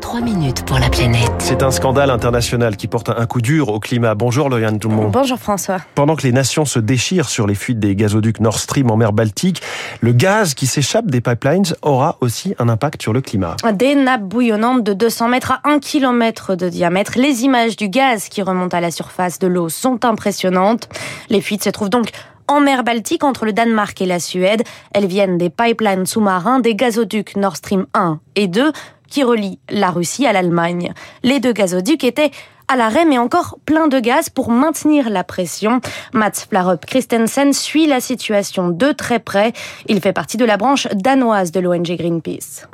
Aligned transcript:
3 0.00 0.20
minutes 0.20 0.64
pour 0.64 0.78
la 0.78 0.88
planète. 0.88 1.30
C'est 1.38 1.62
un 1.62 1.70
scandale 1.70 2.10
international 2.10 2.76
qui 2.76 2.86
porte 2.86 3.08
un 3.08 3.26
coup 3.26 3.40
dur 3.40 3.68
au 3.68 3.80
climat. 3.80 4.14
Bonjour 4.14 4.48
Lauriane 4.48 4.78
tout 4.78 4.88
le 4.88 4.94
monde. 4.94 5.12
Bonjour 5.12 5.38
François. 5.38 5.78
Pendant 5.94 6.16
que 6.16 6.22
les 6.22 6.32
nations 6.32 6.64
se 6.64 6.78
déchirent 6.78 7.28
sur 7.28 7.46
les 7.46 7.54
fuites 7.54 7.78
des 7.78 7.94
gazoducs 7.94 8.40
Nord 8.40 8.58
Stream 8.58 8.90
en 8.90 8.96
mer 8.96 9.12
Baltique, 9.12 9.62
le 10.00 10.12
gaz 10.12 10.54
qui 10.54 10.66
s'échappe 10.66 11.06
des 11.06 11.20
pipelines 11.20 11.64
aura 11.82 12.16
aussi 12.20 12.54
un 12.58 12.68
impact 12.68 13.02
sur 13.02 13.12
le 13.12 13.20
climat. 13.20 13.56
Des 13.74 13.94
nappes 13.94 14.24
bouillonnantes 14.24 14.82
de 14.82 14.92
200 14.92 15.28
mètres 15.28 15.52
à 15.52 15.60
1 15.64 15.78
km 15.78 16.54
de 16.54 16.68
diamètre. 16.68 17.12
Les 17.16 17.44
images 17.44 17.76
du 17.76 17.88
gaz 17.88 18.28
qui 18.28 18.42
remonte 18.42 18.74
à 18.74 18.80
la 18.80 18.90
surface 18.90 19.38
de 19.38 19.46
l'eau 19.46 19.68
sont 19.68 20.04
impressionnantes. 20.04 20.88
Les 21.30 21.40
fuites 21.40 21.64
se 21.64 21.70
trouvent 21.70 21.90
donc 21.90 22.10
en 22.48 22.60
mer 22.60 22.84
Baltique 22.84 23.24
entre 23.24 23.44
le 23.44 23.52
Danemark 23.52 24.00
et 24.00 24.06
la 24.06 24.20
Suède. 24.20 24.62
Elles 24.92 25.06
viennent 25.06 25.38
des 25.38 25.50
pipelines 25.50 26.06
sous-marins 26.06 26.60
des 26.60 26.74
gazoducs 26.74 27.36
Nord 27.36 27.56
Stream 27.56 27.86
1 27.94 28.20
et 28.36 28.46
2 28.46 28.72
qui 29.08 29.22
relie 29.22 29.58
la 29.70 29.90
Russie 29.90 30.26
à 30.26 30.32
l'Allemagne. 30.32 30.92
Les 31.22 31.40
deux 31.40 31.52
gazoducs 31.52 32.04
étaient 32.04 32.30
à 32.68 32.76
l'arrêt, 32.76 33.04
mais 33.04 33.18
encore 33.18 33.58
plein 33.64 33.88
de 33.88 34.00
gaz 34.00 34.28
pour 34.28 34.50
maintenir 34.50 35.08
la 35.10 35.24
pression. 35.24 35.80
Mats 36.12 36.46
Flarup 36.48 36.84
Christensen 36.86 37.52
suit 37.52 37.86
la 37.86 38.00
situation 38.00 38.68
de 38.68 38.92
très 38.92 39.18
près. 39.18 39.52
Il 39.86 40.00
fait 40.00 40.12
partie 40.12 40.36
de 40.36 40.44
la 40.44 40.56
branche 40.56 40.88
danoise 40.92 41.52
de 41.52 41.60
l'ONG 41.60 41.96
Greenpeace. 41.96 42.66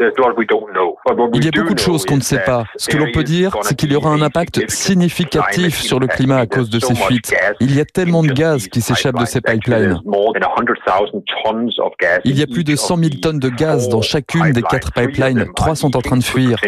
Il 1.34 1.44
y 1.44 1.48
a 1.48 1.50
beaucoup 1.50 1.74
de 1.74 1.78
choses 1.78 2.04
qu'on 2.06 2.16
ne 2.16 2.22
sait 2.22 2.42
pas. 2.44 2.64
Ce 2.76 2.88
que 2.88 2.96
l'on 2.96 3.10
peut 3.12 3.24
dire, 3.24 3.56
c'est 3.62 3.74
qu'il 3.74 3.92
y 3.92 3.96
aura 3.96 4.10
un 4.10 4.22
impact 4.22 4.70
significatif 4.70 5.80
sur 5.80 6.00
le 6.00 6.06
climat 6.06 6.38
à 6.38 6.46
cause 6.46 6.70
de 6.70 6.80
ces 6.80 6.94
fuites. 6.94 7.34
Il 7.60 7.74
y 7.74 7.80
a 7.80 7.84
tellement 7.84 8.22
de 8.22 8.32
gaz 8.32 8.68
qui 8.68 8.80
s'échappent 8.80 9.18
de 9.18 9.26
ces 9.26 9.40
pipelines. 9.40 10.00
Il 12.24 12.38
y 12.38 12.42
a 12.42 12.46
plus 12.46 12.64
de 12.64 12.76
100 12.76 12.96
000 12.96 13.10
tonnes 13.20 13.38
de 13.38 13.48
gaz 13.48 13.88
dans 13.88 14.02
chacune 14.02 14.52
des 14.52 14.62
quatre 14.62 14.92
pipelines. 14.92 15.46
Trois 15.54 15.74
sont 15.74 15.96
en 15.96 16.00
train 16.00 16.16
de 16.16 16.24
fuir. 16.24 16.60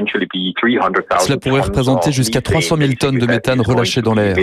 Cela 1.20 1.36
pourrait 1.38 1.60
représenter 1.60 2.12
jusqu'à 2.12 2.40
300 2.40 2.76
000 2.76 2.92
tonnes 2.98 3.13
de 3.18 3.26
méthane 3.26 3.60
relâchées 3.60 4.02
dans 4.02 4.14
l'air. 4.14 4.36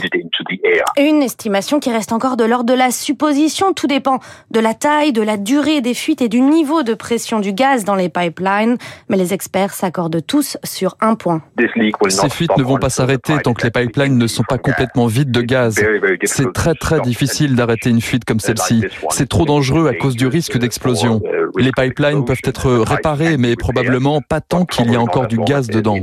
Une 0.97 1.21
estimation 1.21 1.79
qui 1.79 1.91
reste 1.91 2.11
encore 2.11 2.37
de 2.37 2.43
l'ordre 2.43 2.65
de 2.65 2.73
la 2.73 2.91
supposition. 2.91 3.73
Tout 3.73 3.87
dépend 3.87 4.19
de 4.49 4.59
la 4.59 4.73
taille, 4.73 5.13
de 5.13 5.21
la 5.21 5.37
durée 5.37 5.81
des 5.81 5.93
fuites 5.93 6.21
et 6.21 6.29
du 6.29 6.41
niveau 6.41 6.83
de 6.83 6.93
pression 6.93 7.39
du 7.39 7.53
gaz 7.53 7.85
dans 7.85 7.95
les 7.95 8.09
pipelines. 8.09 8.77
Mais 9.09 9.17
les 9.17 9.33
experts 9.33 9.73
s'accordent 9.73 10.25
tous 10.25 10.57
sur 10.63 10.95
un 10.99 11.15
point. 11.15 11.41
Ces 12.09 12.29
fuites 12.29 12.57
ne 12.57 12.63
vont 12.63 12.77
pas 12.77 12.89
s'arrêter 12.89 13.33
tant 13.43 13.53
que 13.53 13.63
les 13.63 13.71
pipelines 13.71 14.17
ne 14.17 14.27
sont 14.27 14.43
pas 14.43 14.57
complètement 14.57 15.07
vides 15.07 15.31
de 15.31 15.41
gaz. 15.41 15.79
C'est 16.23 16.51
très 16.53 16.73
très 16.75 16.99
difficile 17.01 17.55
d'arrêter 17.55 17.89
une 17.89 18.01
fuite 18.01 18.25
comme 18.25 18.39
celle-ci. 18.39 18.83
C'est 19.09 19.29
trop 19.29 19.45
dangereux 19.45 19.87
à 19.87 19.93
cause 19.93 20.15
du 20.15 20.27
risque 20.27 20.57
d'explosion. 20.57 21.21
Les 21.57 21.71
pipelines 21.71 22.25
peuvent 22.25 22.41
être 22.43 22.71
réparés, 22.71 23.37
mais 23.37 23.55
probablement 23.55 24.21
pas 24.21 24.41
tant 24.41 24.65
qu'il 24.65 24.91
y 24.91 24.95
a 24.95 25.01
encore 25.01 25.27
du 25.27 25.37
gaz 25.39 25.67
dedans. 25.67 25.97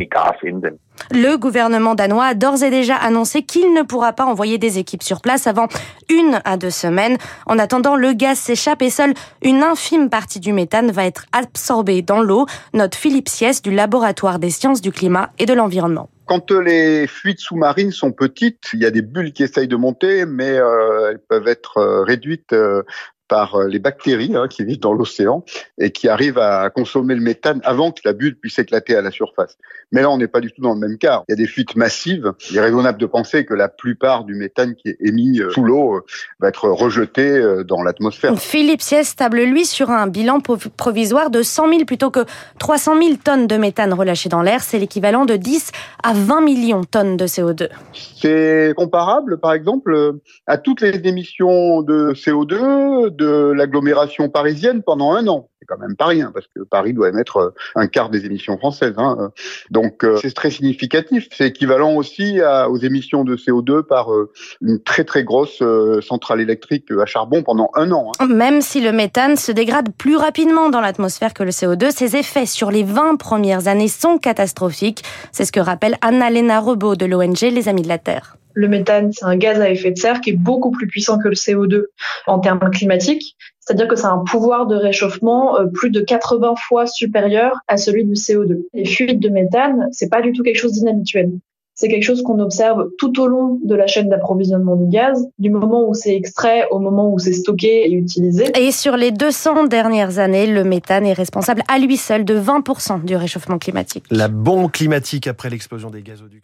Le 1.11 1.37
gouvernement 1.37 1.95
danois 1.95 2.27
a 2.27 2.35
d'ores 2.35 2.63
et 2.63 2.71
déjà 2.71 2.97
annoncé 2.97 3.43
qu'il 3.43 3.73
ne 3.73 3.83
pourra 3.83 4.13
pas 4.13 4.27
envoyer 4.27 4.59
des 4.59 4.79
équipes 4.79 5.03
sur 5.03 5.21
place 5.21 5.47
avant 5.47 5.69
une 6.09 6.41
à 6.45 6.57
deux 6.57 6.71
semaines. 6.71 7.19
En 7.47 7.59
attendant, 7.59 7.97
le 7.97 8.13
gaz 8.13 8.39
s'échappe 8.39 8.83
et 8.83 8.91
seule 8.91 9.15
une 9.43 9.63
infime 9.63 10.11
partie 10.11 10.41
du 10.41 10.53
méthane 10.53 10.91
va 10.91 11.05
être 11.05 11.27
absorbée 11.33 12.03
dans 12.03 12.21
l'eau, 12.21 12.47
note 12.75 12.95
Philippe 12.95 13.29
Siès 13.29 13.63
du 13.63 13.71
laboratoire 13.71 14.39
des 14.39 14.51
sciences 14.51 14.81
du 14.81 14.93
climat 14.93 15.31
et 15.39 15.47
de 15.47 15.55
l'environnement. 15.55 16.11
Quand 16.29 16.51
les 16.51 17.07
fuites 17.07 17.41
sous-marines 17.41 17.91
sont 17.91 18.13
petites, 18.13 18.69
il 18.75 18.81
y 18.81 18.85
a 18.85 18.91
des 18.91 19.01
bulles 19.01 19.33
qui 19.33 19.43
essayent 19.43 19.67
de 19.67 19.77
monter, 19.77 20.27
mais 20.27 20.59
euh, 20.59 21.11
elles 21.11 21.21
peuvent 21.27 21.49
être 21.49 21.79
euh, 21.79 22.03
réduites 22.03 22.53
euh, 22.53 22.83
par 23.29 23.55
euh, 23.55 23.69
les 23.69 23.79
bactéries 23.79 24.35
hein, 24.35 24.49
qui 24.49 24.65
vivent 24.65 24.81
dans 24.81 24.93
l'océan 24.93 25.45
et 25.79 25.91
qui 25.91 26.09
arrivent 26.09 26.39
à 26.39 26.71
consommer 26.71 27.15
le 27.15 27.21
méthane 27.21 27.61
avant 27.65 27.93
que 27.93 28.01
la 28.05 28.13
bulle 28.13 28.37
puisse 28.37 28.59
éclater 28.59 28.97
à 28.97 29.03
la 29.03 29.11
surface. 29.11 29.57
Mais 29.93 30.03
là, 30.03 30.11
on 30.11 30.19
n'est 30.19 30.29
pas 30.29 30.41
du 30.41 30.51
tout 30.51 30.63
dans 30.63 30.75
le 30.75 30.81
même 30.81 30.99
cas. 30.99 31.23
Il 31.29 31.33
y 31.33 31.35
a 31.35 31.37
des 31.37 31.47
fuites 31.47 31.77
massives. 31.77 32.33
Il 32.51 32.57
est 32.57 32.61
raisonnable 32.61 32.99
de 32.99 33.07
penser 33.07 33.45
que 33.45 33.55
la 33.55 33.69
plupart 33.69 34.25
du 34.25 34.35
méthane 34.35 34.75
qui 34.75 34.89
est 34.89 34.97
émis 35.01 35.41
euh, 35.41 35.51
sous 35.51 35.63
l'eau 35.63 35.97
euh, 35.97 36.05
va 36.41 36.49
être 36.49 36.69
rejeté 36.69 37.43
dans 37.67 37.83
l'atmosphère. 37.83 38.39
Philippe 38.39 38.83
Siès 38.83 39.15
table, 39.15 39.41
lui, 39.43 39.65
sur 39.65 39.91
un 39.91 40.07
bilan 40.07 40.41
provisoire 40.77 41.31
de 41.31 41.43
100 41.43 41.69
000 41.71 41.85
plutôt 41.85 42.11
que 42.11 42.25
300 42.59 43.01
000 43.01 43.17
tonnes 43.23 43.47
de 43.47 43.57
méthane 43.57 43.93
relâchées 43.93 44.29
dans 44.29 44.43
l'air. 44.43 44.63
C'est 44.63 44.79
l'équivalent 44.79 45.27
de 45.27 45.37
10 45.37 45.73
à 46.03 46.15
20 46.15 46.41
millions 46.41 46.81
de 46.81 46.87
tonnes 46.87 47.17
de 47.17 47.27
CO2. 47.27 47.69
C'est 47.93 48.73
comparable, 48.77 49.39
par 49.39 49.53
exemple, 49.53 50.15
à 50.47 50.59
toutes 50.59 50.81
les 50.81 50.97
émissions 51.09 51.83
de 51.83 52.13
CO2 52.15 53.11
de 53.19 53.53
l'agglomération 53.55 54.31
parisienne 54.31 54.83
pendant 54.83 55.13
un 55.13 55.27
an. 55.27 55.51
C'est 55.61 55.67
quand 55.67 55.79
même 55.79 55.97
pas 55.97 56.07
rien, 56.07 56.31
parce 56.33 56.47
que 56.55 56.63
Paris 56.63 56.95
doit 56.95 57.09
émettre 57.09 57.37
euh, 57.39 57.55
un 57.75 57.89
quart 57.89 58.11
des 58.11 58.25
émissions 58.25 58.57
françaises. 58.57 58.95
Hein. 58.97 59.31
Donc 59.71 60.05
euh, 60.05 60.17
c'est 60.23 60.33
très 60.33 60.51
significatif. 60.51 61.29
C'est 61.37 61.49
équivalent 61.49 61.95
aussi 61.97 62.41
aux 62.69 62.77
émissions 62.79 63.25
de 63.25 63.37
CO2 63.37 63.83
par 63.83 64.13
euh, 64.13 64.33
une 64.63 64.81
très 64.81 65.05
très 65.05 65.25
grosse 65.25 65.63
centrale 66.01 66.41
électrique 66.41 66.91
à 66.91 67.07
charbon 67.07 67.43
pendant 67.43 67.71
un 67.75 67.91
an. 67.93 68.13
Hein. 68.21 68.27
Même 68.27 68.61
si 68.63 68.81
le 68.81 68.93
méthane 68.93 69.37
se 69.37 69.53
dégrade 69.53 69.91
plus 69.99 70.17
rapidement 70.17 70.71
dans 70.71 70.81
l'atmosphère 70.81 71.35
que 71.35 71.43
le 71.43 71.51
CO2, 71.51 71.91
ses 71.91 72.17
effets 72.17 72.47
sur 72.47 72.71
les 72.71 72.85
20 72.85 73.17
premières 73.17 73.67
années 73.69 73.89
sont 73.89 74.19
catastrophiques. 74.19 75.03
C'est 75.33 75.45
ce 75.45 75.53
que 75.53 75.61
rappelle 75.61 75.97
Anna-Lena 76.01 76.61
Rebaud 76.61 76.95
de 76.95 77.05
l'ONG 77.05 77.41
Les 77.43 77.69
Amis 77.69 77.83
de 77.83 77.89
la 77.89 77.99
Terre. 77.99 78.38
Le 78.59 78.67
méthane, 78.67 79.13
c'est 79.13 79.25
un 79.25 79.37
gaz 79.37 79.61
à 79.61 79.71
effet 79.71 79.93
de 79.93 79.99
serre 79.99 80.21
qui 80.21 80.31
est 80.31 80.37
beaucoup 80.37 80.73
plus 80.73 80.89
puissant 80.89 81.17
que 81.17 81.29
le 81.29 81.37
CO2 81.37 81.85
en 82.27 82.41
termes 82.41 82.59
climatiques. 82.73 83.37
C'est-à-dire 83.61 83.87
que 83.87 83.95
c'est 83.95 84.07
un 84.07 84.25
pouvoir 84.29 84.67
de 84.67 84.75
réchauffement 84.75 85.61
euh, 85.61 85.67
plus 85.67 85.91
de 85.91 86.01
80 86.01 86.55
fois 86.57 86.89
supérieur 86.89 87.61
à 87.69 87.77
celui 87.77 88.05
du 88.05 88.15
CO2. 88.15 88.65
Les 88.75 88.85
fuites 88.85 89.21
de 89.21 89.29
méthane, 89.29 89.87
c'est 89.93 90.09
pas 90.09 90.23
du 90.23 90.33
tout 90.33 90.43
quelque 90.43 90.59
chose 90.59 90.73
d'inhabituel. 90.73 91.31
C'est 91.77 91.87
quelque 91.87 92.03
chose 92.03 92.25
qu'on 92.25 92.41
observe 92.41 92.89
tout 92.99 93.21
au 93.21 93.29
long 93.29 93.61
de 93.63 93.77
la 93.77 93.87
chaîne 93.87 94.09
d'approvisionnement 94.09 94.75
du 94.75 94.89
gaz, 94.89 95.29
du 95.39 95.51
moment 95.51 95.89
où 95.89 95.95
c'est 95.95 96.17
extrait 96.17 96.67
au 96.73 96.81
moment 96.81 97.13
où 97.13 97.21
c'est 97.21 97.33
stocké 97.33 97.89
et 97.89 97.93
utilisé. 97.93 98.47
Et 98.59 98.73
sur 98.73 98.97
les 98.97 99.13
200 99.13 99.67
dernières 99.67 100.19
années, 100.19 100.49
le 100.49 100.65
méthane 100.65 101.07
est 101.07 101.13
responsable 101.13 101.63
à 101.69 101.79
lui 101.79 101.97
seul 101.97 102.25
de 102.25 102.37
20% 102.37 103.05
du 103.05 103.15
réchauffement 103.15 103.59
climatique. 103.59 104.07
La 104.11 104.27
bombe 104.27 104.73
climatique 104.73 105.29
après 105.29 105.49
l'explosion 105.49 105.91
des 105.91 106.03
gazoducs. 106.03 106.43